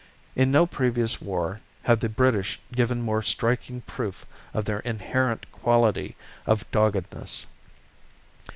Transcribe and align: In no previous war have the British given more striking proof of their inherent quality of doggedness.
In 0.35 0.49
no 0.51 0.65
previous 0.65 1.21
war 1.21 1.61
have 1.83 1.99
the 1.99 2.09
British 2.09 2.59
given 2.73 3.03
more 3.03 3.21
striking 3.21 3.81
proof 3.81 4.25
of 4.51 4.65
their 4.65 4.79
inherent 4.79 5.45
quality 5.51 6.15
of 6.47 6.65
doggedness. 6.71 7.45